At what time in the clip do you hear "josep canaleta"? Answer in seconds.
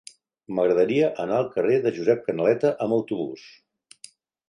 1.99-2.75